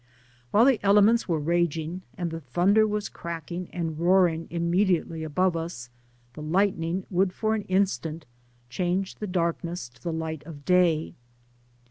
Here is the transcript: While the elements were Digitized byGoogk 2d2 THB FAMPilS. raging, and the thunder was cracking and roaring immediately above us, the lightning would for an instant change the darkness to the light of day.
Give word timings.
While 0.49 0.65
the 0.65 0.79
elements 0.81 1.27
were 1.27 1.37
Digitized 1.39 1.43
byGoogk 1.43 1.43
2d2 1.43 1.45
THB 1.45 1.61
FAMPilS. 1.61 1.67
raging, 1.77 2.01
and 2.17 2.31
the 2.31 2.39
thunder 2.39 2.87
was 2.87 3.09
cracking 3.09 3.69
and 3.71 3.99
roaring 3.99 4.47
immediately 4.49 5.23
above 5.23 5.55
us, 5.55 5.89
the 6.33 6.41
lightning 6.41 7.05
would 7.11 7.31
for 7.31 7.53
an 7.53 7.65
instant 7.65 8.25
change 8.67 9.15
the 9.17 9.27
darkness 9.27 9.87
to 9.89 10.01
the 10.01 10.11
light 10.11 10.41
of 10.47 10.65
day. 10.65 11.13